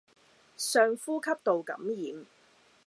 [0.57, 2.25] 上呼吸道感染